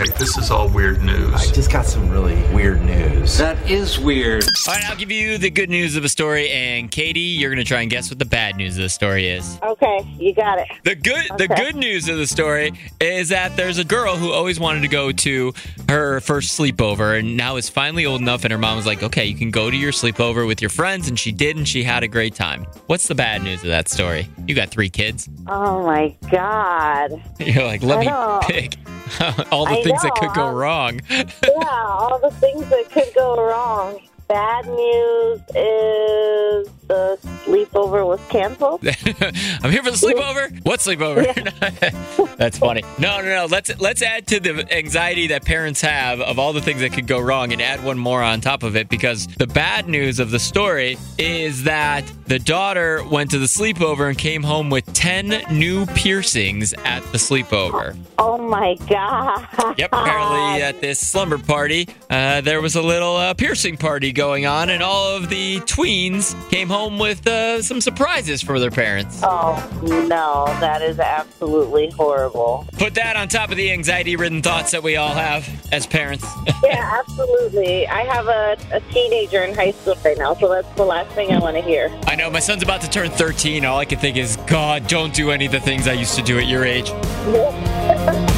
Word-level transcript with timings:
Okay, 0.00 0.12
this 0.16 0.38
is 0.38 0.52
all 0.52 0.68
weird 0.68 1.02
news. 1.02 1.34
I 1.34 1.52
just 1.52 1.72
got 1.72 1.84
some 1.84 2.08
really 2.08 2.36
weird 2.54 2.80
news. 2.82 3.36
That 3.36 3.58
is 3.68 3.98
weird. 3.98 4.44
All 4.68 4.74
right, 4.74 4.84
I'll 4.84 4.94
give 4.96 5.10
you 5.10 5.38
the 5.38 5.50
good 5.50 5.68
news 5.68 5.96
of 5.96 6.04
a 6.04 6.08
story, 6.08 6.48
and 6.50 6.88
Katie, 6.88 7.18
you're 7.18 7.50
going 7.50 7.58
to 7.58 7.68
try 7.68 7.80
and 7.80 7.90
guess 7.90 8.08
what 8.08 8.20
the 8.20 8.24
bad 8.24 8.54
news 8.54 8.76
of 8.76 8.84
the 8.84 8.90
story 8.90 9.28
is. 9.28 9.58
Okay, 9.60 10.06
you 10.16 10.32
got 10.32 10.60
it. 10.60 10.68
The 10.84 10.94
good, 10.94 11.26
the 11.36 11.48
good 11.48 11.74
news 11.74 12.08
of 12.08 12.16
the 12.16 12.28
story 12.28 12.74
is 13.00 13.30
that 13.30 13.56
there's 13.56 13.78
a 13.78 13.84
girl 13.84 14.14
who 14.16 14.30
always 14.30 14.60
wanted 14.60 14.82
to 14.82 14.88
go 14.88 15.10
to 15.10 15.52
her 15.88 16.20
first 16.20 16.56
sleepover, 16.56 17.18
and 17.18 17.36
now 17.36 17.56
is 17.56 17.68
finally 17.68 18.06
old 18.06 18.20
enough. 18.20 18.44
And 18.44 18.52
her 18.52 18.58
mom 18.58 18.76
was 18.76 18.86
like, 18.86 19.02
"Okay, 19.02 19.24
you 19.24 19.34
can 19.34 19.50
go 19.50 19.68
to 19.68 19.76
your 19.76 19.90
sleepover 19.90 20.46
with 20.46 20.62
your 20.62 20.70
friends," 20.70 21.08
and 21.08 21.18
she 21.18 21.32
did, 21.32 21.56
and 21.56 21.66
she 21.66 21.82
had 21.82 22.04
a 22.04 22.08
great 22.08 22.36
time. 22.36 22.68
What's 22.86 23.08
the 23.08 23.16
bad 23.16 23.42
news 23.42 23.62
of 23.62 23.68
that 23.70 23.88
story? 23.88 24.28
You 24.46 24.54
got 24.54 24.68
three 24.68 24.90
kids. 24.90 25.28
Oh 25.48 25.84
my 25.84 26.14
god. 26.30 27.20
You're 27.40 27.64
like, 27.64 27.82
let 27.82 27.98
I 27.98 28.00
me 28.00 28.06
know. 28.06 28.38
pick 28.44 28.76
all 29.52 29.64
the 29.64 29.78
I 29.78 29.82
things 29.82 30.02
that 30.02 30.12
know, 30.20 30.28
could 30.28 30.34
go 30.34 30.50
wrong. 30.50 31.00
Yeah, 31.10 31.86
all 31.86 32.18
the 32.18 32.30
things 32.30 32.68
that 32.68 32.90
could 32.90 33.12
go 33.14 33.42
wrong. 33.44 34.00
Bad 34.28 34.66
news 34.66 35.40
is 35.54 36.68
the 36.86 37.18
sleepover 37.46 38.06
was 38.06 38.20
canceled. 38.28 38.86
I'm 38.86 39.70
here 39.70 39.82
for 39.82 39.90
the 39.90 39.96
sleepover. 39.96 40.64
What 40.66 40.80
sleepover? 40.80 42.36
That's 42.36 42.58
funny. 42.58 42.82
No, 42.98 43.22
no, 43.22 43.24
no. 43.24 43.46
Let's 43.46 43.78
let's 43.80 44.02
add 44.02 44.26
to 44.26 44.38
the 44.38 44.70
anxiety 44.70 45.28
that 45.28 45.46
parents 45.46 45.80
have 45.80 46.20
of 46.20 46.38
all 46.38 46.52
the 46.52 46.60
things 46.60 46.80
that 46.80 46.92
could 46.92 47.06
go 47.06 47.18
wrong, 47.18 47.54
and 47.54 47.62
add 47.62 47.82
one 47.82 47.98
more 47.98 48.22
on 48.22 48.42
top 48.42 48.62
of 48.64 48.76
it 48.76 48.90
because 48.90 49.26
the 49.38 49.46
bad 49.46 49.88
news 49.88 50.20
of 50.20 50.30
the 50.30 50.38
story 50.38 50.98
is 51.16 51.64
that 51.64 52.04
the 52.26 52.38
daughter 52.38 53.02
went 53.10 53.30
to 53.30 53.38
the 53.38 53.46
sleepover 53.46 54.10
and 54.10 54.18
came 54.18 54.42
home 54.42 54.68
with 54.68 54.92
ten 54.92 55.42
new 55.50 55.86
piercings 55.86 56.74
at 56.84 57.02
the 57.12 57.18
sleepover. 57.18 57.96
Oh 58.18 58.27
my 58.48 58.74
god. 58.88 59.46
Yep. 59.78 59.90
Apparently, 59.92 60.62
at 60.62 60.80
this 60.80 60.98
slumber 60.98 61.38
party, 61.38 61.88
uh, 62.10 62.40
there 62.40 62.60
was 62.60 62.74
a 62.74 62.82
little 62.82 63.16
uh, 63.16 63.34
piercing 63.34 63.76
party 63.76 64.12
going 64.12 64.46
on, 64.46 64.70
and 64.70 64.82
all 64.82 65.16
of 65.16 65.28
the 65.28 65.60
tweens 65.60 66.34
came 66.50 66.68
home 66.68 66.98
with 66.98 67.26
uh, 67.26 67.62
some 67.62 67.80
surprises 67.80 68.42
for 68.42 68.58
their 68.58 68.70
parents. 68.70 69.20
Oh 69.22 70.06
no, 70.08 70.46
that 70.60 70.82
is 70.82 70.98
absolutely 70.98 71.90
horrible. 71.90 72.66
Put 72.78 72.94
that 72.94 73.16
on 73.16 73.28
top 73.28 73.50
of 73.50 73.56
the 73.56 73.70
anxiety 73.70 74.16
ridden 74.16 74.42
thoughts 74.42 74.70
that 74.72 74.82
we 74.82 74.96
all 74.96 75.14
have 75.14 75.48
as 75.72 75.86
parents. 75.86 76.26
Yeah, 76.60 76.98
absolutely. 76.98 77.86
I 77.86 78.02
have 78.02 78.26
a, 78.26 78.56
a 78.72 78.80
teenager 78.92 79.44
in 79.44 79.54
high 79.54 79.70
school 79.70 79.94
right 80.04 80.18
now, 80.18 80.34
so 80.34 80.48
that's 80.48 80.68
the 80.74 80.84
last 80.84 81.10
thing 81.12 81.30
I 81.30 81.38
want 81.38 81.56
to 81.56 81.62
hear. 81.62 81.88
I 82.06 82.16
know 82.16 82.28
my 82.30 82.40
son's 82.40 82.64
about 82.64 82.80
to 82.80 82.90
turn 82.90 83.10
13. 83.10 83.64
All 83.64 83.78
I 83.78 83.84
can 83.84 83.98
think 83.98 84.16
is, 84.16 84.36
God, 84.48 84.88
don't 84.88 85.14
do 85.14 85.30
any 85.30 85.46
of 85.46 85.52
the 85.52 85.60
things 85.60 85.86
I 85.86 85.92
used 85.92 86.16
to 86.16 86.22
do 86.22 86.36
at 86.38 86.48
your 86.48 86.64
age. 86.64 86.90